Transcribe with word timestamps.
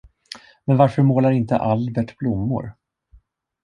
Men 0.65 0.77
varför 0.77 1.01
målar 1.01 1.31
inte 1.31 1.57
Albert 1.57 2.17
blommor? 2.17 2.73